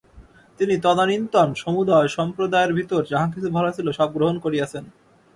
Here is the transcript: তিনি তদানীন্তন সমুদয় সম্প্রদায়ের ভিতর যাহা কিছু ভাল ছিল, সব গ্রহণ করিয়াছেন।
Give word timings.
তিনি 0.59 0.75
তদানীন্তন 0.77 1.49
সমুদয় 1.53 2.09
সম্প্রদায়ের 2.17 2.71
ভিতর 2.73 3.01
যাহা 3.03 3.27
কিছু 3.33 3.49
ভাল 3.55 3.65
ছিল, 3.77 3.87
সব 3.91 4.09
গ্রহণ 4.15 4.35
করিয়াছেন। 4.39 4.83